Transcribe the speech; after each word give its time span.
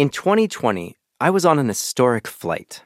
In 0.00 0.08
2020, 0.08 0.96
I 1.20 1.28
was 1.28 1.44
on 1.44 1.58
an 1.58 1.68
historic 1.68 2.26
flight. 2.26 2.84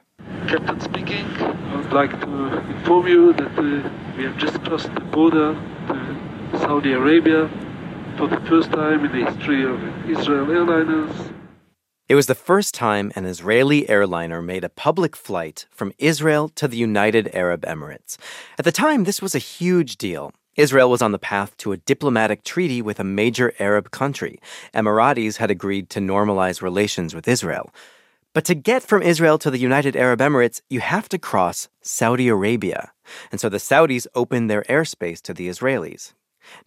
Captain 0.49 0.81
speaking. 0.81 1.25
I 1.37 1.77
would 1.77 1.93
like 1.93 2.11
to 2.19 2.57
inform 2.75 3.07
you 3.07 3.31
that 3.31 3.57
uh, 3.57 3.89
we 4.17 4.25
have 4.25 4.37
just 4.37 4.61
crossed 4.65 4.93
the 4.93 4.99
border 4.99 5.53
to 5.53 6.59
Saudi 6.59 6.91
Arabia 6.91 7.49
for 8.17 8.27
the 8.27 8.41
first 8.49 8.69
time 8.73 9.05
in 9.05 9.13
the 9.17 9.31
history 9.31 9.63
of 9.63 9.79
Israel 10.09 10.51
Airlines. 10.51 11.31
It 12.09 12.15
was 12.15 12.25
the 12.25 12.35
first 12.35 12.73
time 12.73 13.13
an 13.15 13.23
Israeli 13.23 13.87
airliner 13.87 14.41
made 14.41 14.65
a 14.65 14.75
public 14.85 15.15
flight 15.15 15.67
from 15.71 15.93
Israel 15.97 16.49
to 16.49 16.67
the 16.67 16.75
United 16.75 17.33
Arab 17.33 17.61
Emirates. 17.61 18.17
At 18.59 18.65
the 18.65 18.73
time, 18.73 19.05
this 19.05 19.21
was 19.21 19.33
a 19.33 19.39
huge 19.39 19.95
deal. 19.95 20.33
Israel 20.55 20.89
was 20.89 21.01
on 21.01 21.11
the 21.11 21.19
path 21.19 21.55
to 21.57 21.71
a 21.71 21.77
diplomatic 21.77 22.43
treaty 22.43 22.81
with 22.81 22.99
a 22.99 23.03
major 23.03 23.53
Arab 23.59 23.91
country. 23.91 24.39
Emiratis 24.73 25.37
had 25.37 25.51
agreed 25.51 25.89
to 25.89 25.99
normalize 25.99 26.61
relations 26.61 27.13
with 27.13 27.27
Israel. 27.27 27.73
But 28.33 28.45
to 28.45 28.55
get 28.55 28.83
from 28.83 29.01
Israel 29.01 29.37
to 29.39 29.51
the 29.51 29.57
United 29.57 29.95
Arab 29.95 30.19
Emirates, 30.19 30.61
you 30.69 30.79
have 30.79 31.07
to 31.09 31.17
cross 31.17 31.69
Saudi 31.81 32.27
Arabia. 32.27 32.91
And 33.31 33.39
so 33.39 33.49
the 33.49 33.57
Saudis 33.57 34.07
opened 34.15 34.49
their 34.49 34.63
airspace 34.63 35.21
to 35.23 35.33
the 35.33 35.47
Israelis. 35.47 36.13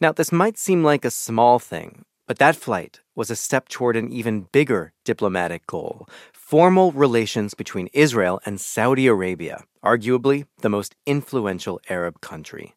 Now, 0.01 0.13
this 0.13 0.33
might 0.33 0.59
seem 0.59 0.83
like 0.83 1.05
a 1.05 1.11
small 1.11 1.59
thing, 1.59 2.05
but 2.27 2.39
that 2.39 2.57
flight 2.57 3.01
was 3.15 3.31
a 3.31 3.37
step 3.37 3.69
toward 3.69 3.97
an 3.97 4.13
even 4.13 4.49
bigger 4.53 4.93
diplomatic 5.05 5.67
goal 5.67 6.09
formal 6.33 6.93
relations 6.93 7.53
between 7.53 7.91
Israel 7.93 8.41
and 8.47 8.59
Saudi 8.59 9.07
Arabia, 9.07 9.65
arguably 9.85 10.47
the 10.63 10.71
most 10.71 10.95
influential 11.05 11.79
Arab 11.91 12.23
country. 12.23 12.75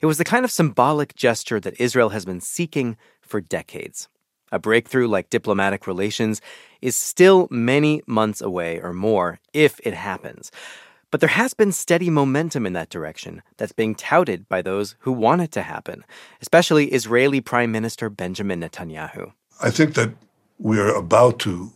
It 0.00 0.06
was 0.06 0.18
the 0.18 0.24
kind 0.24 0.44
of 0.44 0.50
symbolic 0.50 1.14
gesture 1.14 1.60
that 1.60 1.80
Israel 1.80 2.10
has 2.10 2.24
been 2.24 2.40
seeking 2.40 2.96
for 3.20 3.40
decades. 3.40 4.08
A 4.52 4.58
breakthrough 4.58 5.08
like 5.08 5.30
diplomatic 5.30 5.86
relations 5.86 6.40
is 6.80 6.96
still 6.96 7.48
many 7.50 8.02
months 8.06 8.40
away 8.40 8.80
or 8.80 8.92
more 8.92 9.40
if 9.52 9.80
it 9.84 9.94
happens. 9.94 10.52
But 11.10 11.20
there 11.20 11.28
has 11.28 11.54
been 11.54 11.72
steady 11.72 12.10
momentum 12.10 12.66
in 12.66 12.72
that 12.72 12.90
direction 12.90 13.42
that's 13.56 13.72
being 13.72 13.94
touted 13.94 14.48
by 14.48 14.62
those 14.62 14.96
who 15.00 15.12
want 15.12 15.42
it 15.42 15.52
to 15.52 15.62
happen, 15.62 16.04
especially 16.42 16.88
Israeli 16.88 17.40
Prime 17.40 17.70
Minister 17.70 18.10
Benjamin 18.10 18.60
Netanyahu. 18.60 19.32
I 19.62 19.70
think 19.70 19.94
that 19.94 20.12
we 20.58 20.78
are 20.80 20.92
about 20.94 21.38
to 21.40 21.72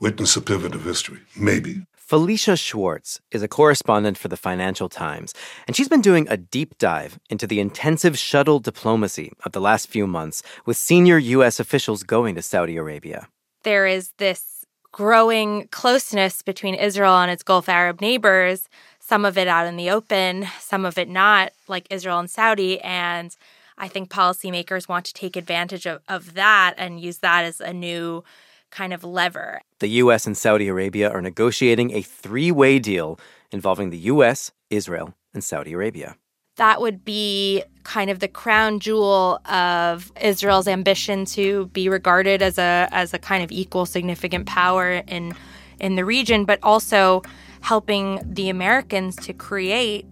witness 0.00 0.36
a 0.36 0.40
pivot 0.40 0.74
of 0.74 0.84
history, 0.84 1.20
maybe. 1.36 1.84
Felicia 2.08 2.56
Schwartz 2.56 3.20
is 3.30 3.42
a 3.42 3.48
correspondent 3.48 4.16
for 4.16 4.28
the 4.28 4.36
Financial 4.38 4.88
Times, 4.88 5.34
and 5.66 5.76
she's 5.76 5.90
been 5.90 6.00
doing 6.00 6.26
a 6.30 6.38
deep 6.38 6.78
dive 6.78 7.20
into 7.28 7.46
the 7.46 7.60
intensive 7.60 8.18
shuttle 8.18 8.60
diplomacy 8.60 9.30
of 9.44 9.52
the 9.52 9.60
last 9.60 9.88
few 9.88 10.06
months 10.06 10.42
with 10.64 10.78
senior 10.78 11.18
U.S. 11.18 11.60
officials 11.60 12.02
going 12.04 12.34
to 12.36 12.40
Saudi 12.40 12.78
Arabia. 12.78 13.28
There 13.62 13.86
is 13.86 14.12
this 14.16 14.64
growing 14.90 15.68
closeness 15.70 16.40
between 16.40 16.74
Israel 16.74 17.18
and 17.18 17.30
its 17.30 17.42
Gulf 17.42 17.68
Arab 17.68 18.00
neighbors, 18.00 18.70
some 19.00 19.26
of 19.26 19.36
it 19.36 19.46
out 19.46 19.66
in 19.66 19.76
the 19.76 19.90
open, 19.90 20.46
some 20.60 20.86
of 20.86 20.96
it 20.96 21.10
not, 21.10 21.52
like 21.66 21.86
Israel 21.90 22.20
and 22.20 22.30
Saudi. 22.30 22.80
And 22.80 23.36
I 23.76 23.86
think 23.86 24.08
policymakers 24.08 24.88
want 24.88 25.04
to 25.04 25.12
take 25.12 25.36
advantage 25.36 25.84
of, 25.84 26.00
of 26.08 26.32
that 26.32 26.72
and 26.78 26.98
use 27.00 27.18
that 27.18 27.44
as 27.44 27.60
a 27.60 27.74
new 27.74 28.24
kind 28.70 28.92
of 28.92 29.04
lever. 29.04 29.60
The 29.80 29.88
U.S. 29.88 30.26
and 30.26 30.36
Saudi 30.36 30.68
Arabia 30.68 31.10
are 31.10 31.22
negotiating 31.22 31.92
a 31.92 32.02
three 32.02 32.50
way 32.50 32.78
deal 32.78 33.18
involving 33.50 33.90
the 33.90 33.98
U.S., 33.98 34.52
Israel, 34.70 35.14
and 35.32 35.42
Saudi 35.42 35.72
Arabia. 35.72 36.16
That 36.56 36.80
would 36.80 37.04
be 37.04 37.62
kind 37.84 38.10
of 38.10 38.18
the 38.18 38.28
crown 38.28 38.80
jewel 38.80 39.40
of 39.46 40.12
Israel's 40.20 40.66
ambition 40.66 41.24
to 41.26 41.66
be 41.66 41.88
regarded 41.88 42.42
as 42.42 42.58
a 42.58 42.88
as 42.90 43.14
a 43.14 43.18
kind 43.18 43.44
of 43.44 43.52
equal 43.52 43.86
significant 43.86 44.46
power 44.46 45.02
in 45.06 45.34
in 45.78 45.94
the 45.94 46.04
region, 46.04 46.44
but 46.44 46.58
also 46.62 47.22
helping 47.60 48.20
the 48.24 48.48
Americans 48.48 49.16
to 49.16 49.32
create 49.32 50.06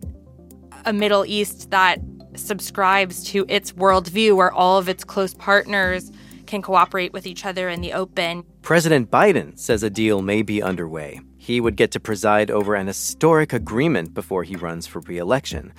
a 0.84 0.92
Middle 0.92 1.26
East 1.26 1.70
that 1.70 2.00
subscribes 2.36 3.24
to 3.24 3.44
its 3.48 3.72
worldview 3.72 4.36
where 4.36 4.52
all 4.52 4.78
of 4.78 4.88
its 4.88 5.04
close 5.04 5.34
partners 5.34 6.12
can 6.46 6.62
cooperate 6.62 7.12
with 7.12 7.26
each 7.26 7.44
other 7.44 7.68
in 7.68 7.80
the 7.80 7.92
open. 7.92 8.44
President 8.62 9.10
Biden 9.10 9.58
says 9.58 9.82
a 9.82 9.90
deal 9.90 10.22
may 10.22 10.42
be 10.42 10.62
underway. 10.62 11.20
He 11.36 11.60
would 11.60 11.76
get 11.76 11.92
to 11.92 12.00
preside 12.00 12.50
over 12.50 12.74
an 12.74 12.86
historic 12.86 13.52
agreement 13.52 14.14
before 14.14 14.42
he 14.42 14.56
runs 14.56 14.86
for 14.86 15.00
re 15.00 15.18
election. 15.18 15.72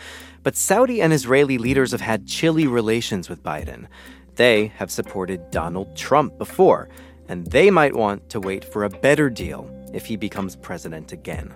But 0.44 0.56
Saudi 0.56 1.01
and 1.01 1.11
Israeli 1.11 1.57
leaders 1.57 1.91
have 1.91 2.01
had 2.01 2.27
chilly 2.27 2.67
relations 2.67 3.29
with 3.29 3.44
Biden. 3.44 3.88
They 4.35 4.67
have 4.77 4.91
supported 4.91 5.51
Donald 5.51 5.95
Trump 5.97 6.38
before, 6.38 6.89
and 7.27 7.47
they 7.47 7.69
might 7.69 7.95
want 7.95 8.29
to 8.29 8.39
wait 8.39 8.63
for 8.63 8.83
a 8.83 8.89
better 8.89 9.29
deal 9.29 9.69
if 9.94 10.06
he 10.06 10.16
becomes 10.16 10.56
president 10.56 11.11
again. 11.11 11.53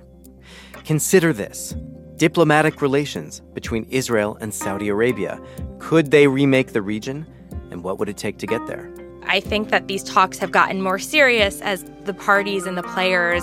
Consider 0.83 1.31
this 1.31 1.75
diplomatic 2.17 2.81
relations 2.81 3.41
between 3.53 3.83
Israel 3.85 4.37
and 4.41 4.53
Saudi 4.53 4.89
Arabia. 4.89 5.41
Could 5.79 6.11
they 6.11 6.27
remake 6.27 6.73
the 6.73 6.81
region? 6.81 7.25
And 7.71 7.83
what 7.83 7.97
would 7.97 8.09
it 8.09 8.17
take 8.17 8.37
to 8.39 8.45
get 8.45 8.65
there? 8.67 8.93
I 9.31 9.39
think 9.39 9.69
that 9.69 9.87
these 9.87 10.03
talks 10.03 10.39
have 10.39 10.51
gotten 10.51 10.81
more 10.81 10.99
serious 10.99 11.61
as 11.61 11.85
the 12.03 12.13
parties 12.13 12.65
and 12.65 12.77
the 12.77 12.83
players 12.83 13.41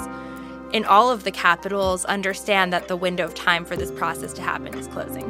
in 0.74 0.84
all 0.84 1.10
of 1.10 1.24
the 1.24 1.30
capitals 1.30 2.04
understand 2.04 2.74
that 2.74 2.88
the 2.88 2.96
window 2.96 3.24
of 3.24 3.34
time 3.34 3.64
for 3.64 3.74
this 3.74 3.90
process 3.90 4.34
to 4.34 4.42
happen 4.42 4.76
is 4.76 4.86
closing. 4.88 5.24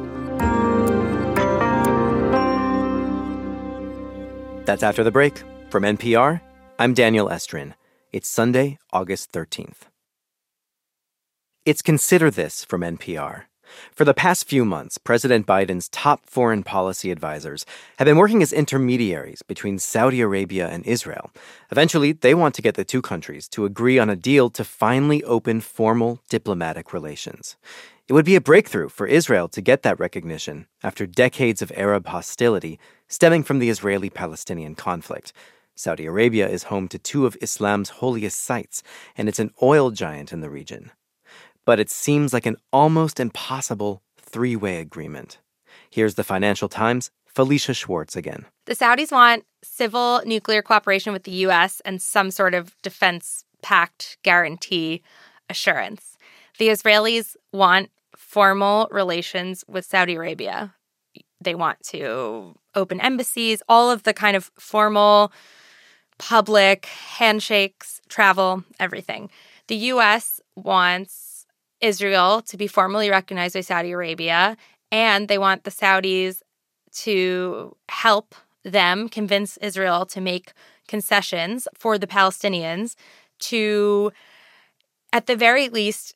That's 4.64 4.82
after 4.82 5.04
the 5.04 5.12
break. 5.12 5.44
From 5.70 5.84
NPR, 5.84 6.40
I'm 6.76 6.92
Daniel 6.92 7.28
Estrin. 7.28 7.74
It's 8.10 8.28
Sunday, 8.28 8.78
August 8.92 9.30
13th. 9.30 9.82
It's 11.64 11.82
Consider 11.82 12.32
This 12.32 12.64
from 12.64 12.80
NPR. 12.80 13.47
For 13.94 14.04
the 14.04 14.14
past 14.14 14.48
few 14.48 14.64
months, 14.64 14.98
President 14.98 15.46
Biden's 15.46 15.88
top 15.88 16.26
foreign 16.26 16.62
policy 16.62 17.10
advisors 17.10 17.66
have 17.98 18.06
been 18.06 18.16
working 18.16 18.42
as 18.42 18.52
intermediaries 18.52 19.42
between 19.42 19.78
Saudi 19.78 20.20
Arabia 20.20 20.68
and 20.68 20.84
Israel. 20.86 21.30
Eventually, 21.70 22.12
they 22.12 22.34
want 22.34 22.54
to 22.54 22.62
get 22.62 22.74
the 22.74 22.84
two 22.84 23.02
countries 23.02 23.48
to 23.48 23.64
agree 23.64 23.98
on 23.98 24.10
a 24.10 24.16
deal 24.16 24.50
to 24.50 24.64
finally 24.64 25.22
open 25.24 25.60
formal 25.60 26.20
diplomatic 26.28 26.92
relations. 26.92 27.56
It 28.08 28.14
would 28.14 28.24
be 28.24 28.36
a 28.36 28.40
breakthrough 28.40 28.88
for 28.88 29.06
Israel 29.06 29.48
to 29.48 29.60
get 29.60 29.82
that 29.82 30.00
recognition 30.00 30.66
after 30.82 31.06
decades 31.06 31.60
of 31.60 31.72
Arab 31.76 32.06
hostility 32.06 32.78
stemming 33.06 33.42
from 33.42 33.58
the 33.58 33.68
Israeli 33.68 34.08
Palestinian 34.08 34.74
conflict. 34.74 35.32
Saudi 35.74 36.06
Arabia 36.06 36.48
is 36.48 36.64
home 36.64 36.88
to 36.88 36.98
two 36.98 37.26
of 37.26 37.36
Islam's 37.40 37.90
holiest 37.90 38.38
sites, 38.38 38.82
and 39.16 39.28
it's 39.28 39.38
an 39.38 39.52
oil 39.62 39.90
giant 39.90 40.32
in 40.32 40.40
the 40.40 40.50
region 40.50 40.90
but 41.68 41.78
it 41.78 41.90
seems 41.90 42.32
like 42.32 42.46
an 42.46 42.56
almost 42.72 43.20
impossible 43.20 44.00
three 44.18 44.56
way 44.56 44.80
agreement. 44.80 45.36
Here's 45.90 46.14
the 46.14 46.24
Financial 46.24 46.66
Times' 46.66 47.10
Felicia 47.26 47.74
Schwartz 47.74 48.16
again. 48.16 48.46
The 48.64 48.74
Saudis 48.74 49.12
want 49.12 49.44
civil 49.62 50.22
nuclear 50.24 50.62
cooperation 50.62 51.12
with 51.12 51.24
the 51.24 51.42
U.S. 51.44 51.82
and 51.84 52.00
some 52.00 52.30
sort 52.30 52.54
of 52.54 52.74
defense 52.80 53.44
pact 53.60 54.16
guarantee 54.22 55.02
assurance. 55.50 56.16
The 56.58 56.68
Israelis 56.68 57.36
want 57.52 57.90
formal 58.16 58.88
relations 58.90 59.62
with 59.68 59.84
Saudi 59.84 60.14
Arabia. 60.14 60.74
They 61.38 61.54
want 61.54 61.82
to 61.92 62.54
open 62.74 62.98
embassies, 62.98 63.62
all 63.68 63.90
of 63.90 64.04
the 64.04 64.14
kind 64.14 64.38
of 64.38 64.50
formal 64.58 65.32
public 66.16 66.86
handshakes, 66.86 68.00
travel, 68.08 68.64
everything. 68.80 69.28
The 69.66 69.76
US 69.92 70.40
wants 70.56 71.27
Israel 71.80 72.42
to 72.42 72.56
be 72.56 72.66
formally 72.66 73.10
recognized 73.10 73.54
by 73.54 73.60
Saudi 73.60 73.92
Arabia, 73.92 74.56
and 74.90 75.28
they 75.28 75.38
want 75.38 75.64
the 75.64 75.70
Saudis 75.70 76.42
to 76.92 77.76
help 77.88 78.34
them 78.64 79.08
convince 79.08 79.56
Israel 79.58 80.06
to 80.06 80.20
make 80.20 80.52
concessions 80.86 81.68
for 81.74 81.98
the 81.98 82.06
Palestinians 82.06 82.94
to, 83.38 84.10
at 85.12 85.26
the 85.26 85.36
very 85.36 85.68
least, 85.68 86.14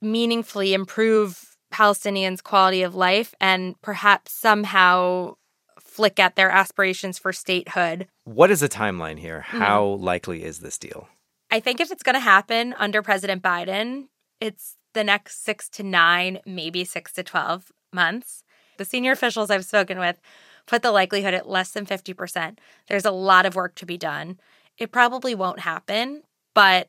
meaningfully 0.00 0.74
improve 0.74 1.56
Palestinians' 1.72 2.42
quality 2.42 2.82
of 2.82 2.94
life 2.94 3.34
and 3.40 3.80
perhaps 3.82 4.32
somehow 4.32 5.34
flick 5.80 6.20
at 6.20 6.36
their 6.36 6.50
aspirations 6.50 7.18
for 7.18 7.32
statehood. 7.32 8.06
What 8.24 8.50
is 8.50 8.60
the 8.60 8.68
timeline 8.68 9.18
here? 9.18 9.44
Mm-hmm. 9.48 9.58
How 9.58 9.84
mm-hmm. 9.84 10.04
likely 10.04 10.44
is 10.44 10.60
this 10.60 10.78
deal? 10.78 11.08
I 11.50 11.60
think 11.60 11.80
if 11.80 11.90
it's 11.90 12.02
going 12.02 12.14
to 12.14 12.20
happen 12.20 12.74
under 12.78 13.02
President 13.02 13.42
Biden, 13.42 14.08
it's 14.40 14.76
the 14.94 15.04
next 15.04 15.44
six 15.44 15.68
to 15.70 15.82
nine, 15.82 16.40
maybe 16.46 16.84
six 16.84 17.12
to 17.12 17.22
12 17.22 17.72
months. 17.92 18.42
The 18.78 18.84
senior 18.84 19.12
officials 19.12 19.50
I've 19.50 19.64
spoken 19.64 19.98
with 19.98 20.20
put 20.66 20.82
the 20.82 20.92
likelihood 20.92 21.34
at 21.34 21.48
less 21.48 21.70
than 21.70 21.86
50%. 21.86 22.58
There's 22.88 23.04
a 23.04 23.10
lot 23.10 23.46
of 23.46 23.54
work 23.54 23.74
to 23.76 23.86
be 23.86 23.96
done. 23.96 24.38
It 24.76 24.92
probably 24.92 25.34
won't 25.34 25.60
happen, 25.60 26.22
but 26.54 26.88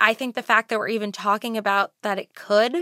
I 0.00 0.14
think 0.14 0.34
the 0.34 0.42
fact 0.42 0.68
that 0.70 0.78
we're 0.78 0.88
even 0.88 1.12
talking 1.12 1.56
about 1.56 1.92
that 2.02 2.18
it 2.18 2.34
could 2.34 2.74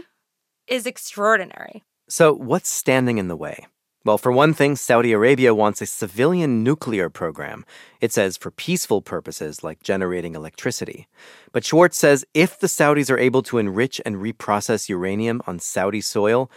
is 0.67 0.87
extraordinary. 0.87 1.83
So, 2.09 2.33
what's 2.33 2.69
standing 2.69 3.19
in 3.19 3.29
the 3.29 3.37
way? 3.37 3.67
Well, 4.05 4.19
for 4.19 4.33
one 4.33 4.53
thing, 4.53 4.75
Saudi 4.75 5.13
Arabia 5.13 5.55
wants 5.55 5.81
a 5.81 5.87
civilian 5.87 6.65
nuclear 6.65 7.09
program. 7.09 7.65
It 8.01 8.13
says 8.13 8.37
for 8.37 8.51
peaceful 8.51 9.01
purposes 9.01 9.63
like 9.63 9.85
generating 9.85 10.35
electricity. 10.35 11.07
But 11.53 11.65
Schwartz 11.65 11.99
says 11.99 12.25
if 12.35 12.59
the 12.59 12.67
Saudis 12.67 13.11
are 13.11 13.19
able 13.19 13.43
to 13.45 13.59
enrich 13.59 14.01
and 14.05 14.17
reprocess 14.17 14.89
uranium 14.89 15.41
on 15.47 15.61
Saudi 15.61 16.01
soil, 16.01 16.51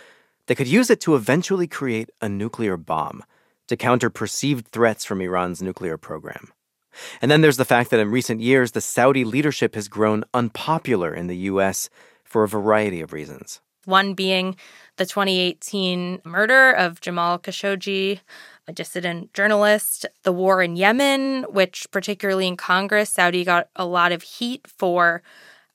they 0.48 0.56
could 0.56 0.68
use 0.68 0.90
it 0.90 1.00
to 1.02 1.14
eventually 1.14 1.68
create 1.68 2.10
a 2.20 2.28
nuclear 2.28 2.78
bomb 2.78 3.24
to 3.68 3.78
counter 3.78 4.10
perceived 4.10 4.70
threats 4.70 5.06
from 5.06 5.22
Iran's 5.22 5.62
nuclear 5.62 5.98
program. 5.98 6.52
And 7.22 7.30
then 7.30 7.42
there's 7.42 7.58
the 7.58 7.66
fact 7.66 7.92
that 7.92 8.00
in 8.00 8.10
recent 8.10 8.42
years, 8.42 8.72
the 8.72 8.82
Saudi 8.82 9.24
leadership 9.24 9.76
has 9.76 9.88
grown 9.88 10.24
unpopular 10.34 11.14
in 11.14 11.28
the 11.28 11.38
U.S. 11.54 11.90
for 12.24 12.44
a 12.44 12.48
variety 12.48 13.02
of 13.02 13.14
reasons. 13.14 13.62
One 13.86 14.16
being 14.16 14.56
the 14.98 15.06
2018 15.06 16.22
murder 16.24 16.72
of 16.72 17.02
Jamal 17.02 17.40
Khashoggi, 17.40 18.20
a 18.68 18.74
dissident 18.74 19.34
journalist, 19.34 20.06
the 20.24 20.32
war 20.32 20.62
in 20.62 20.76
Yemen, 20.76 21.44
which, 21.50 21.88
particularly 21.92 22.48
in 22.48 22.58
Congress, 22.58 23.10
Saudi 23.10 23.44
got 23.44 23.70
a 23.76 23.86
lot 23.86 24.12
of 24.12 24.24
heat 24.24 24.68
for 24.68 25.22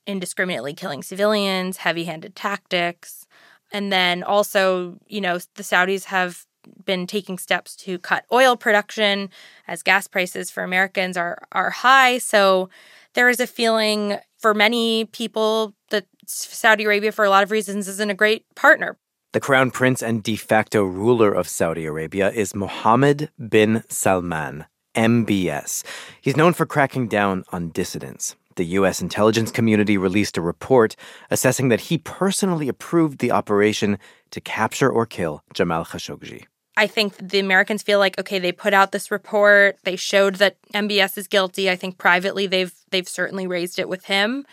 indiscriminately 0.06 0.74
killing 0.74 1.02
civilians, 1.02 1.78
heavy 1.78 2.04
handed 2.04 2.34
tactics. 2.34 3.26
And 3.72 3.92
then 3.92 4.22
also, 4.22 4.98
you 5.06 5.20
know, 5.20 5.38
the 5.54 5.62
Saudis 5.62 6.04
have 6.04 6.46
been 6.84 7.06
taking 7.06 7.38
steps 7.38 7.74
to 7.74 7.98
cut 7.98 8.24
oil 8.32 8.56
production 8.56 9.30
as 9.66 9.82
gas 9.82 10.06
prices 10.06 10.50
for 10.50 10.62
Americans 10.62 11.16
are 11.16 11.42
are 11.52 11.70
high. 11.70 12.18
So 12.18 12.68
there 13.14 13.28
is 13.28 13.40
a 13.40 13.46
feeling 13.46 14.18
for 14.38 14.54
many 14.54 15.04
people 15.06 15.74
that 15.90 16.06
Saudi 16.26 16.84
Arabia, 16.84 17.12
for 17.12 17.24
a 17.24 17.30
lot 17.30 17.42
of 17.42 17.50
reasons, 17.50 17.88
isn't 17.88 18.10
a 18.10 18.14
great 18.14 18.44
partner. 18.54 18.96
The 19.32 19.38
crown 19.38 19.70
prince 19.70 20.02
and 20.02 20.24
de 20.24 20.34
facto 20.34 20.82
ruler 20.82 21.32
of 21.32 21.46
Saudi 21.46 21.86
Arabia 21.86 22.32
is 22.32 22.52
Mohammed 22.52 23.30
bin 23.38 23.84
Salman, 23.88 24.64
MBS. 24.96 25.84
He's 26.20 26.36
known 26.36 26.52
for 26.52 26.66
cracking 26.66 27.06
down 27.06 27.44
on 27.52 27.70
dissidents. 27.70 28.34
The 28.56 28.64
U.S. 28.80 29.00
intelligence 29.00 29.52
community 29.52 29.96
released 29.96 30.36
a 30.36 30.40
report 30.40 30.96
assessing 31.30 31.68
that 31.68 31.82
he 31.82 31.96
personally 31.96 32.66
approved 32.66 33.20
the 33.20 33.30
operation 33.30 34.00
to 34.32 34.40
capture 34.40 34.90
or 34.90 35.06
kill 35.06 35.44
Jamal 35.54 35.84
Khashoggi. 35.84 36.46
I 36.76 36.88
think 36.88 37.16
the 37.18 37.38
Americans 37.38 37.84
feel 37.84 38.00
like 38.00 38.18
okay, 38.18 38.40
they 38.40 38.50
put 38.50 38.74
out 38.74 38.90
this 38.90 39.12
report, 39.12 39.78
they 39.84 39.94
showed 39.94 40.36
that 40.36 40.56
MBS 40.74 41.16
is 41.16 41.28
guilty. 41.28 41.70
I 41.70 41.76
think 41.76 41.98
privately 41.98 42.48
they've 42.48 42.74
they've 42.90 43.08
certainly 43.08 43.46
raised 43.46 43.78
it 43.78 43.88
with 43.88 44.06
him. 44.06 44.44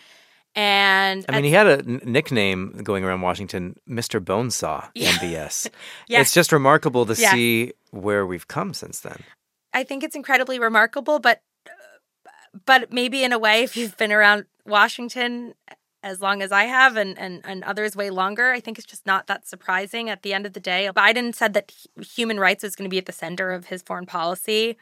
And 0.57 1.23
I 1.29 1.33
mean, 1.33 1.43
he 1.43 1.51
had 1.51 1.67
a 1.67 1.77
n- 1.77 2.01
nickname 2.03 2.81
going 2.81 3.03
around 3.03 3.21
Washington, 3.21 3.75
Mr. 3.87 4.19
Bonesaw, 4.19 4.89
yeah. 4.95 5.11
MBS. 5.11 5.69
yeah. 6.07 6.19
It's 6.19 6.33
just 6.33 6.51
remarkable 6.51 7.05
to 7.05 7.13
yes. 7.13 7.31
see 7.31 7.73
where 7.91 8.25
we've 8.25 8.47
come 8.47 8.73
since 8.73 9.01
then. 9.01 9.23
I 9.71 9.83
think 9.83 10.03
it's 10.03 10.15
incredibly 10.15 10.57
remarkable, 10.57 11.19
but 11.19 11.43
uh, 11.67 12.29
but 12.65 12.91
maybe 12.91 13.23
in 13.23 13.33
a 13.33 13.37
way, 13.37 13.61
if 13.61 13.77
you've 13.77 13.95
been 13.97 14.11
around 14.11 14.45
Washington 14.65 15.53
as 16.01 16.21
long 16.21 16.41
as 16.41 16.51
I 16.51 16.63
have 16.63 16.97
and, 16.97 17.17
and, 17.19 17.41
and 17.43 17.63
others 17.63 17.95
way 17.95 18.09
longer, 18.09 18.51
I 18.51 18.59
think 18.59 18.79
it's 18.79 18.87
just 18.87 19.05
not 19.05 19.27
that 19.27 19.47
surprising 19.47 20.09
at 20.09 20.23
the 20.23 20.33
end 20.33 20.47
of 20.47 20.53
the 20.53 20.59
day. 20.59 20.89
Biden 20.95 21.35
said 21.35 21.53
that 21.53 21.71
human 22.01 22.39
rights 22.39 22.63
was 22.63 22.75
going 22.75 22.89
to 22.89 22.93
be 22.93 22.97
at 22.97 23.05
the 23.05 23.11
center 23.11 23.51
of 23.51 23.65
his 23.65 23.83
foreign 23.83 24.07
policy. 24.07 24.77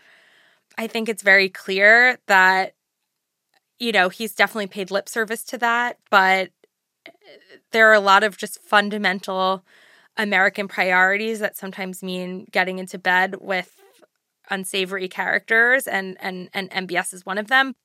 I 0.77 0.87
think 0.87 1.09
it's 1.09 1.23
very 1.23 1.49
clear 1.49 2.17
that, 2.27 2.74
you 3.79 3.91
know, 3.91 4.09
he's 4.09 4.33
definitely 4.33 4.67
paid 4.67 4.91
lip 4.91 5.09
service 5.09 5.43
to 5.45 5.57
that, 5.59 5.97
but 6.09 6.49
uh, 7.07 7.11
there 7.71 7.89
are 7.89 7.93
a 7.93 7.99
lot 7.99 8.23
of 8.23 8.37
just 8.37 8.61
fundamental 8.63 9.63
American 10.17 10.67
priorities 10.67 11.39
that 11.39 11.57
sometimes 11.57 12.01
mean 12.01 12.47
getting 12.51 12.79
into 12.79 12.97
bed 12.97 13.35
with 13.41 13.81
unsavory 14.49 15.07
characters 15.07 15.87
and 15.87 16.17
and 16.19 16.49
and 16.53 16.69
MBS 16.71 17.13
is 17.13 17.25
one 17.25 17.37
of 17.37 17.47
them. 17.47 17.75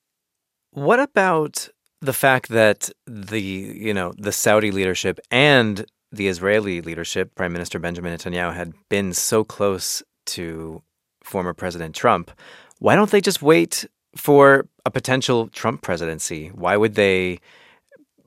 What 0.72 1.00
about 1.00 1.68
the 2.00 2.12
fact 2.12 2.48
that 2.50 2.90
the 3.06 3.40
you 3.40 3.92
know 3.94 4.12
the 4.16 4.32
Saudi 4.32 4.70
leadership 4.70 5.18
and 5.30 5.84
the 6.12 6.28
Israeli 6.28 6.80
leadership, 6.80 7.34
Prime 7.34 7.52
Minister 7.52 7.78
Benjamin 7.78 8.16
Netanyahu, 8.16 8.54
had 8.54 8.72
been 8.88 9.12
so 9.12 9.44
close 9.44 10.02
to 10.26 10.82
former 11.22 11.54
President 11.54 11.94
Trump. 11.94 12.30
Why 12.78 12.96
don't 12.96 13.10
they 13.10 13.20
just 13.20 13.42
wait 13.42 13.86
for 14.16 14.66
a 14.84 14.90
potential 14.90 15.48
Trump 15.48 15.82
presidency? 15.82 16.48
Why 16.48 16.76
would 16.76 16.94
they 16.94 17.38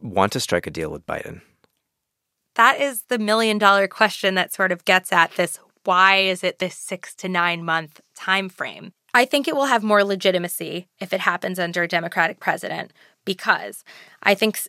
want 0.01 0.31
to 0.33 0.39
strike 0.39 0.67
a 0.67 0.71
deal 0.71 0.91
with 0.91 1.05
Biden? 1.05 1.41
That 2.55 2.79
is 2.79 3.03
the 3.03 3.17
million 3.17 3.57
dollar 3.57 3.87
question 3.87 4.35
that 4.35 4.53
sort 4.53 4.71
of 4.71 4.85
gets 4.85 5.11
at 5.11 5.31
this 5.35 5.59
why 5.85 6.17
is 6.17 6.43
it 6.43 6.59
this 6.59 6.75
6 6.77 7.13
to 7.15 7.29
9 7.29 7.63
month 7.63 7.99
time 8.15 8.49
frame? 8.49 8.93
I 9.13 9.25
think 9.25 9.47
it 9.47 9.55
will 9.55 9.65
have 9.65 9.83
more 9.83 10.03
legitimacy 10.03 10.87
if 10.99 11.13
it 11.13 11.19
happens 11.19 11.59
under 11.59 11.83
a 11.83 11.87
Democratic 11.87 12.39
president 12.39 12.93
because 13.25 13.83
I 14.23 14.33
think 14.33 14.59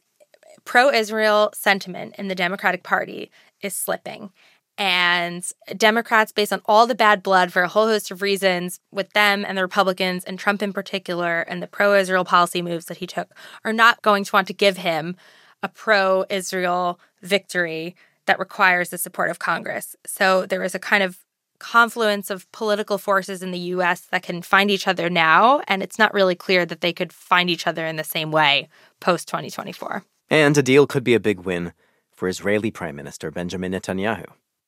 pro 0.65 0.91
Israel 0.91 1.51
sentiment 1.55 2.15
in 2.19 2.29
the 2.29 2.35
Democratic 2.35 2.83
Party 2.83 3.31
is 3.63 3.75
slipping. 3.75 4.31
And 4.77 5.47
Democrats, 5.77 6.33
based 6.33 6.53
on 6.53 6.61
all 6.67 6.87
the 6.87 6.95
bad 6.97 7.23
blood 7.23 7.53
for 7.53 7.63
a 7.63 7.69
whole 7.69 7.87
host 7.87 8.11
of 8.11 8.23
reasons 8.23 8.81
with 8.91 9.13
them 9.13 9.45
and 9.47 9.57
the 9.57 9.63
Republicans 9.63 10.25
and 10.25 10.39
Trump 10.39 10.63
in 10.63 10.73
particular, 10.73 11.43
and 11.43 11.63
the 11.63 11.69
pro 11.69 11.95
Israel 11.95 12.25
policy 12.25 12.61
moves 12.61 12.87
that 12.87 12.97
he 12.97 13.07
took, 13.07 13.33
are 13.65 13.73
not 13.73 14.03
going 14.03 14.25
to 14.25 14.33
want 14.33 14.49
to 14.49 14.53
give 14.53 14.79
him 14.79 15.17
a 15.63 15.69
pro 15.69 16.25
Israel 16.29 16.99
victory 17.23 17.95
that 18.27 18.39
requires 18.39 18.89
the 18.89 18.99
support 18.99 19.31
of 19.31 19.39
Congress. 19.39 19.95
So 20.07 20.45
there 20.47 20.65
is 20.65 20.75
a 20.75 20.81
kind 20.81 21.03
of 21.03 21.19
confluence 21.59 22.29
of 22.31 22.51
political 22.53 22.99
forces 22.99 23.43
in 23.43 23.51
the 23.51 23.59
US 23.59 24.01
that 24.11 24.23
can 24.23 24.43
find 24.43 24.71
each 24.71 24.89
other 24.89 25.09
now, 25.09 25.61
and 25.69 25.83
it's 25.83 25.99
not 25.99 26.13
really 26.13 26.35
clear 26.35 26.67
that 26.67 26.81
they 26.81 26.93
could 26.93 27.13
find 27.13 27.49
each 27.49 27.67
other 27.67 27.87
in 27.87 27.97
the 27.97 28.05
same 28.05 28.31
way 28.31 28.69
post 29.01 29.29
2024. 29.29 30.05
And 30.31 30.59
a 30.59 30.63
deal 30.63 30.87
could 30.87 31.05
be 31.05 31.15
a 31.15 31.21
big 31.21 31.41
win 31.41 31.73
for 32.13 32.29
Israeli 32.29 32.71
Prime 32.71 32.97
Minister 32.97 33.31
Benjamin 33.31 33.73
Netanyahu. 33.73 34.27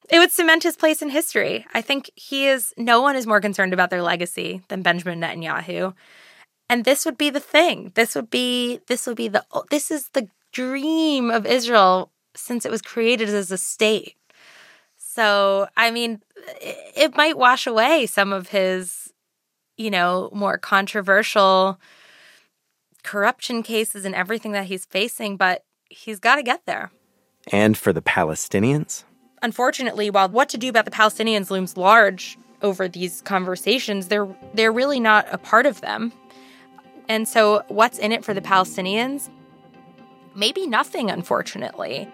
It 0.08 0.18
would 0.18 0.30
cement 0.30 0.62
his 0.62 0.76
place 0.76 1.02
in 1.02 1.08
history. 1.08 1.66
I 1.74 1.80
think 1.80 2.10
he 2.14 2.46
is, 2.46 2.72
no 2.76 3.00
one 3.00 3.16
is 3.16 3.26
more 3.26 3.40
concerned 3.40 3.72
about 3.72 3.90
their 3.90 4.02
legacy 4.02 4.62
than 4.68 4.82
Benjamin 4.82 5.20
Netanyahu. 5.20 5.94
And 6.68 6.84
this 6.84 7.04
would 7.04 7.18
be 7.18 7.30
the 7.30 7.40
thing. 7.40 7.92
This 7.94 8.14
would 8.14 8.30
be, 8.30 8.80
this 8.86 9.06
would 9.06 9.16
be 9.16 9.28
the, 9.28 9.44
oh, 9.52 9.64
this 9.70 9.90
is 9.90 10.08
the 10.10 10.28
dream 10.52 11.30
of 11.30 11.46
Israel 11.46 12.10
since 12.34 12.64
it 12.64 12.70
was 12.70 12.82
created 12.82 13.28
as 13.28 13.50
a 13.50 13.58
state. 13.58 14.16
So, 14.96 15.68
I 15.76 15.90
mean, 15.90 16.20
it 16.60 17.16
might 17.16 17.38
wash 17.38 17.66
away 17.66 18.06
some 18.06 18.32
of 18.32 18.48
his, 18.48 19.12
you 19.76 19.90
know, 19.90 20.30
more 20.32 20.58
controversial 20.58 21.80
corruption 23.02 23.62
cases 23.62 24.04
and 24.04 24.14
everything 24.14 24.52
that 24.52 24.66
he's 24.66 24.84
facing, 24.84 25.36
but 25.36 25.64
he's 25.88 26.18
got 26.18 26.36
to 26.36 26.42
get 26.42 26.66
there. 26.66 26.90
And 27.52 27.78
for 27.78 27.92
the 27.92 28.02
Palestinians? 28.02 29.04
Unfortunately, 29.42 30.10
while 30.10 30.28
what 30.28 30.48
to 30.50 30.58
do 30.58 30.68
about 30.68 30.84
the 30.84 30.90
Palestinians 30.90 31.50
looms 31.50 31.76
large 31.76 32.38
over 32.62 32.88
these 32.88 33.20
conversations, 33.22 34.08
they're 34.08 34.28
they're 34.54 34.72
really 34.72 35.00
not 35.00 35.26
a 35.30 35.38
part 35.38 35.66
of 35.66 35.80
them. 35.82 36.12
And 37.08 37.28
so 37.28 37.62
what's 37.68 37.98
in 37.98 38.12
it 38.12 38.24
for 38.24 38.34
the 38.34 38.40
Palestinians? 38.40 39.28
Maybe 40.34 40.66
nothing, 40.66 41.10
unfortunately. 41.10 42.08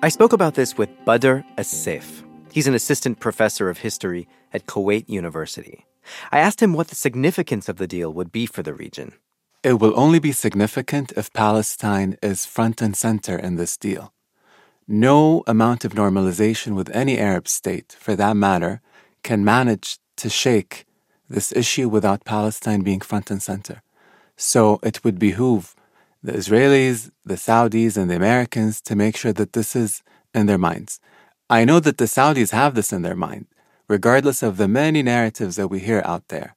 I 0.00 0.08
spoke 0.08 0.32
about 0.32 0.54
this 0.54 0.78
with 0.78 0.90
Bader 1.04 1.44
As-Saif. 1.56 2.24
He's 2.52 2.68
an 2.68 2.74
assistant 2.74 3.18
professor 3.20 3.68
of 3.68 3.78
history 3.78 4.28
at 4.52 4.66
Kuwait 4.66 5.08
University. 5.08 5.86
I 6.32 6.38
asked 6.38 6.62
him 6.62 6.72
what 6.72 6.88
the 6.88 6.94
significance 6.94 7.68
of 7.68 7.76
the 7.76 7.86
deal 7.86 8.12
would 8.12 8.32
be 8.32 8.46
for 8.46 8.62
the 8.62 8.72
region. 8.72 9.12
It 9.68 9.80
will 9.80 10.00
only 10.00 10.18
be 10.18 10.32
significant 10.32 11.12
if 11.14 11.30
Palestine 11.34 12.16
is 12.22 12.46
front 12.46 12.80
and 12.80 12.96
center 12.96 13.36
in 13.36 13.56
this 13.56 13.76
deal. 13.76 14.14
No 14.86 15.42
amount 15.46 15.84
of 15.84 15.92
normalization 15.92 16.74
with 16.74 16.88
any 16.96 17.18
Arab 17.18 17.46
state, 17.46 17.94
for 18.00 18.16
that 18.16 18.34
matter, 18.34 18.80
can 19.22 19.44
manage 19.44 19.98
to 20.16 20.30
shake 20.30 20.86
this 21.28 21.52
issue 21.52 21.86
without 21.86 22.24
Palestine 22.24 22.80
being 22.80 23.02
front 23.02 23.30
and 23.30 23.42
center. 23.42 23.82
So 24.38 24.80
it 24.82 25.04
would 25.04 25.18
behoove 25.18 25.74
the 26.22 26.32
Israelis, 26.32 27.10
the 27.26 27.34
Saudis, 27.34 27.98
and 27.98 28.10
the 28.10 28.16
Americans 28.16 28.80
to 28.88 28.96
make 28.96 29.18
sure 29.18 29.34
that 29.34 29.52
this 29.52 29.76
is 29.76 30.02
in 30.32 30.46
their 30.46 30.64
minds. 30.70 30.98
I 31.50 31.66
know 31.66 31.78
that 31.80 31.98
the 31.98 32.06
Saudis 32.06 32.52
have 32.52 32.74
this 32.74 32.90
in 32.90 33.02
their 33.02 33.20
mind, 33.28 33.48
regardless 33.86 34.42
of 34.42 34.56
the 34.56 34.66
many 34.82 35.02
narratives 35.02 35.56
that 35.56 35.68
we 35.68 35.80
hear 35.80 36.00
out 36.06 36.28
there. 36.28 36.56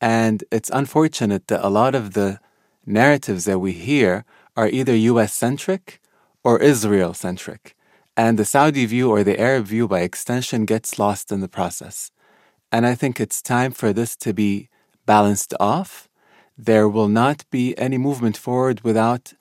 And 0.00 0.44
it's 0.52 0.70
unfortunate 0.70 1.48
that 1.48 1.66
a 1.66 1.68
lot 1.68 1.96
of 1.96 2.14
the 2.14 2.38
narratives 2.86 3.44
that 3.44 3.58
we 3.58 3.72
hear 3.72 4.24
are 4.56 4.68
either 4.68 4.94
US 4.94 5.32
centric 5.32 6.00
or 6.44 6.60
Israel 6.60 7.14
centric. 7.14 7.76
And 8.16 8.38
the 8.38 8.44
Saudi 8.44 8.84
view 8.86 9.10
or 9.10 9.24
the 9.24 9.40
Arab 9.40 9.66
view, 9.66 9.88
by 9.88 10.00
extension, 10.00 10.66
gets 10.66 10.98
lost 10.98 11.32
in 11.32 11.40
the 11.40 11.48
process. 11.48 12.10
And 12.70 12.86
I 12.86 12.94
think 12.94 13.18
it's 13.18 13.40
time 13.40 13.72
for 13.72 13.92
this 13.92 14.16
to 14.16 14.32
be 14.34 14.68
balanced 15.06 15.54
off 15.58 16.08
there 16.56 16.88
will 16.88 17.08
not 17.08 17.44
be 17.50 17.76
any 17.78 17.98
movement 17.98 18.36
forward 18.36 18.82
without 18.82 19.32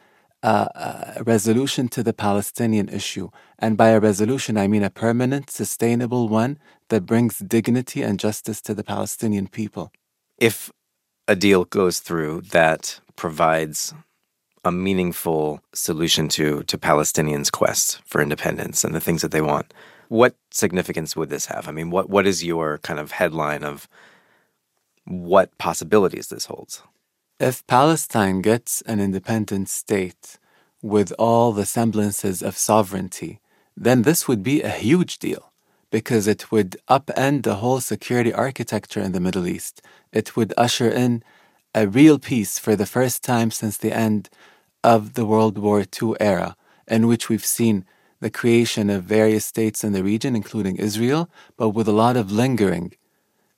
a, 0.44 1.16
a 1.18 1.24
resolution 1.24 1.88
to 1.90 2.04
the 2.04 2.14
Palestinian 2.14 2.90
issue. 2.90 3.30
And 3.60 3.78
by 3.78 3.90
a 3.90 4.00
resolution, 4.00 4.58
I 4.58 4.68
mean 4.68 4.84
a 4.84 4.90
permanent, 4.90 5.50
sustainable 5.50 6.28
one 6.30 6.58
that 6.90 7.06
brings 7.06 7.38
dignity 7.40 8.02
and 8.02 8.20
justice 8.20 8.62
to 8.62 8.74
the 8.74 8.84
Palestinian 8.84 9.48
people. 9.48 9.92
If 10.38 10.72
a 11.28 11.36
deal 11.36 11.66
goes 11.66 12.00
through 12.00 12.42
that 12.52 13.00
provides 13.22 13.94
a 14.66 14.72
meaningful 14.72 15.62
solution 15.76 16.28
to, 16.28 16.64
to 16.64 16.76
Palestinians' 16.76 17.52
quest 17.52 18.02
for 18.04 18.20
independence 18.20 18.84
and 18.84 18.96
the 18.96 19.00
things 19.00 19.22
that 19.22 19.30
they 19.30 19.44
want, 19.44 19.76
what 20.08 20.34
significance 20.50 21.16
would 21.16 21.30
this 21.30 21.46
have? 21.46 21.68
I 21.68 21.72
mean, 21.72 21.92
what, 21.92 22.10
what 22.10 22.26
is 22.26 22.44
your 22.44 22.80
kind 22.80 23.00
of 23.00 23.12
headline 23.12 23.64
of 23.64 23.88
what 25.06 25.56
possibilities 25.60 26.30
this 26.30 26.46
holds? 26.48 26.82
If 27.40 27.56
Palestine 27.68 28.42
gets 28.42 28.82
an 28.88 29.00
independent 29.00 29.70
state 29.70 30.40
with 30.82 31.14
all 31.20 31.52
the 31.52 31.68
semblances 31.68 32.42
of 32.42 32.58
sovereignty, 32.58 33.40
then 33.78 34.02
this 34.02 34.28
would 34.28 34.42
be 34.42 34.64
a 34.64 34.80
huge 34.88 35.20
deal 35.20 35.52
because 35.92 36.26
it 36.26 36.52
would 36.52 36.72
upend 36.90 37.44
the 37.44 37.58
whole 37.62 37.82
security 37.82 38.34
architecture 38.34 39.00
in 39.00 39.12
the 39.12 39.26
Middle 39.28 39.46
East. 39.46 39.80
It 40.12 40.36
would 40.36 40.56
usher 40.58 40.90
in 40.90 41.24
a 41.74 41.88
real 41.88 42.20
peace 42.20 42.60
for 42.60 42.76
the 42.76 42.86
first 42.86 43.24
time 43.24 43.52
since 43.52 43.78
the 43.78 43.96
end 43.96 44.30
of 44.84 45.14
the 45.14 45.26
World 45.26 45.58
War 45.58 45.82
II 45.82 46.14
era, 46.20 46.56
in 46.88 47.08
which 47.08 47.30
we've 47.30 47.46
seen 47.46 47.86
the 48.20 48.30
creation 48.30 48.90
of 48.90 49.04
various 49.04 49.46
states 49.46 49.84
in 49.84 49.94
the 49.94 50.04
region, 50.04 50.36
including 50.36 50.76
Israel, 50.76 51.30
but 51.58 51.70
with 51.70 51.88
a 51.88 51.94
lot 51.94 52.18
of 52.18 52.32
lingering 52.32 52.94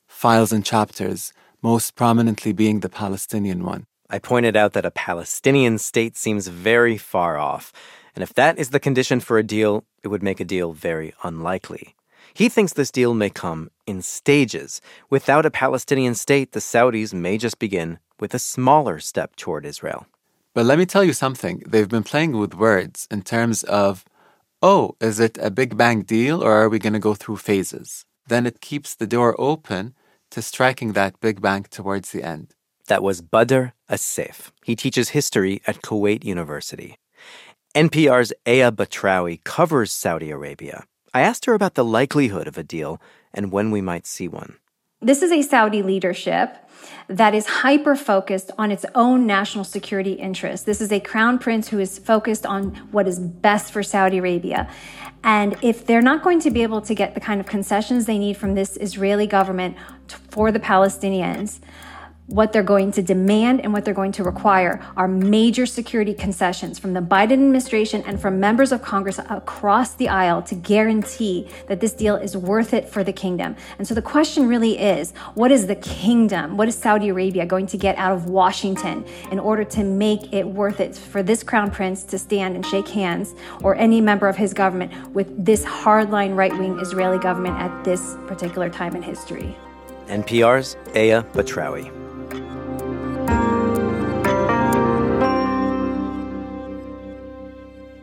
files 0.06 0.54
and 0.54 0.64
chapters 0.64 1.34
most 1.62 1.96
prominently 1.96 2.54
being 2.54 2.80
the 2.80 2.90
Palestinian 2.90 3.64
one. 3.64 3.86
I 4.10 4.20
pointed 4.20 4.56
out 4.56 4.74
that 4.74 4.86
a 4.86 4.92
Palestinian 4.92 5.80
state 5.80 6.16
seems 6.16 6.48
very 6.48 6.98
far 6.98 7.38
off, 7.38 7.74
and 8.16 8.22
if 8.22 8.34
that 8.36 8.60
is 8.60 8.70
the 8.70 8.80
condition 8.80 9.20
for 9.20 9.38
a 9.38 9.44
deal, 9.44 9.86
it 10.04 10.10
would 10.10 10.22
make 10.22 10.40
a 10.40 10.46
deal 10.46 10.72
very 10.74 11.14
unlikely. 11.24 11.96
He 12.34 12.50
thinks 12.50 12.74
this 12.74 12.92
deal 12.92 13.14
may 13.14 13.30
come 13.30 13.70
in 13.86 14.02
stages. 14.02 14.82
Without 15.10 15.46
a 15.46 15.52
Palestinian 15.52 16.16
state, 16.16 16.52
the 16.52 16.60
Saudis 16.60 17.14
may 17.14 17.38
just 17.38 17.60
begin 17.60 18.00
with 18.20 18.34
a 18.34 18.40
smaller 18.40 19.00
step 19.00 19.36
toward 19.36 19.66
Israel. 19.66 20.06
But 20.54 20.66
let 20.66 20.78
me 20.78 20.86
tell 20.86 21.04
you 21.04 21.14
something. 21.14 21.64
They've 21.66 21.90
been 21.90 22.04
playing 22.04 22.38
with 22.38 22.54
words 22.54 23.08
in 23.10 23.24
terms 23.24 23.64
of, 23.64 24.06
oh, 24.62 24.96
is 25.02 25.20
it 25.20 25.38
a 25.42 25.50
Big 25.50 25.76
Bang 25.76 26.02
deal 26.02 26.44
or 26.44 26.52
are 26.52 26.70
we 26.70 26.80
going 26.80 26.94
to 26.94 27.00
go 27.00 27.16
through 27.16 27.38
phases? 27.38 28.06
Then 28.28 28.46
it 28.46 28.62
keeps 28.62 28.96
the 28.96 29.08
door 29.08 29.36
open 29.40 29.96
to 30.32 30.42
striking 30.42 30.94
that 30.94 31.20
big 31.20 31.42
bang 31.42 31.64
towards 31.70 32.12
the 32.12 32.24
end. 32.24 32.56
That 32.88 33.04
was 33.04 33.22
Bader 33.22 33.74
As-Saif. 33.88 34.52
He 34.64 34.76
teaches 34.76 35.10
history 35.10 35.62
at 35.68 35.82
Kuwait 35.82 36.24
University. 36.24 36.98
NPR's 37.76 38.34
Aya 38.46 38.72
Batrawy 38.72 39.44
covers 39.44 39.92
Saudi 39.92 40.30
Arabia. 40.32 40.86
I 41.14 41.22
asked 41.22 41.46
her 41.46 41.54
about 41.54 41.76
the 41.76 41.86
likelihood 41.86 42.48
of 42.48 42.58
a 42.58 42.64
deal 42.64 43.02
and 43.34 43.52
when 43.52 43.72
we 43.72 43.82
might 43.82 44.08
see 44.08 44.28
one. 44.28 44.58
This 45.04 45.22
is 45.22 45.34
a 45.34 45.42
Saudi 45.42 45.82
leadership 45.82 46.56
that 47.10 47.36
is 47.36 47.46
hyper 47.46 47.94
focused 47.94 48.52
on 48.58 48.72
its 48.72 48.86
own 48.96 49.28
national 49.28 49.66
security 49.66 50.14
interests. 50.14 50.66
This 50.66 50.80
is 50.80 50.94
a 50.94 51.02
crown 51.02 51.40
prince 51.40 51.68
who 51.68 51.80
is 51.80 52.00
focused 52.00 52.46
on 52.46 52.76
what 52.92 53.06
is 53.06 53.20
best 53.20 53.74
for 53.74 53.84
Saudi 53.84 54.20
Arabia. 54.20 54.70
And 55.22 55.58
if 55.62 55.86
they're 55.86 56.02
not 56.02 56.24
going 56.24 56.40
to 56.40 56.52
be 56.52 56.64
able 56.64 56.80
to 56.80 56.96
get 56.96 57.16
the 57.16 57.20
kind 57.20 57.42
of 57.42 57.48
concessions 57.48 58.06
they 58.06 58.18
need 58.18 58.38
from 58.38 58.56
this 58.56 58.78
Israeli 58.78 59.28
government 59.28 59.76
for 60.30 60.54
the 60.54 60.60
Palestinians, 60.62 61.60
what 62.28 62.54
they're 62.54 62.64
going 62.64 62.92
to 62.92 63.02
demand 63.02 63.62
and 63.62 63.74
what 63.74 63.84
they're 63.84 63.94
going 63.94 64.12
to 64.14 64.24
require 64.24 64.84
are 64.96 65.08
major 65.08 65.66
security 65.66 66.14
concessions 66.14 66.80
from 66.80 66.94
the 66.94 67.02
Biden 67.02 67.34
administration 67.34 68.02
and 68.06 68.20
from 68.20 68.40
members 68.40 68.72
of 68.72 68.82
Congress 68.82 69.20
across 69.30 69.96
the 69.96 70.08
aisle 70.08 70.42
to 70.42 70.56
guarantee 70.56 71.48
that 71.68 71.80
this 71.80 71.92
deal 71.92 72.16
is 72.16 72.38
worth 72.38 72.74
it 72.74 72.88
for 72.88 73.04
the 73.04 73.12
kingdom. 73.12 73.56
And 73.78 73.88
so 73.88 73.94
the 73.94 74.02
question 74.02 74.48
really 74.48 74.80
is 74.80 75.12
what 75.34 75.52
is 75.52 75.68
the 75.68 75.76
kingdom, 75.76 76.56
what 76.56 76.68
is 76.68 76.76
Saudi 76.76 77.10
Arabia 77.10 77.46
going 77.46 77.68
to 77.68 77.78
get 77.78 77.98
out 77.98 78.14
of 78.14 78.30
Washington 78.30 79.06
in 79.32 79.40
order 79.40 79.64
to 79.66 79.84
make 79.84 80.32
it 80.34 80.48
worth 80.48 80.80
it 80.80 80.96
for 80.96 81.24
this 81.24 81.44
crown 81.44 81.72
prince 81.72 82.04
to 82.06 82.18
stand 82.18 82.56
and 82.56 82.66
shake 82.66 82.88
hands 82.88 83.36
or 83.62 83.76
any 83.76 84.00
member 84.00 84.28
of 84.28 84.38
his 84.38 84.54
government 84.54 84.92
with 85.12 85.46
this 85.46 85.66
hardline 85.66 86.36
right 86.36 86.58
wing 86.58 86.80
Israeli 86.80 87.20
government 87.20 87.58
at 87.60 87.84
this 87.84 88.16
particular 88.28 88.70
time 88.70 88.96
in 88.96 89.02
history? 89.02 89.56
NPR's 90.08 90.76
Aya 90.96 91.24
Batrawy. 91.34 92.03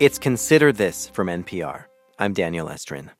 It's 0.00 0.18
Consider 0.18 0.72
This 0.72 1.10
from 1.10 1.26
NPR. 1.26 1.84
I'm 2.18 2.32
Daniel 2.32 2.68
Estrin. 2.68 3.10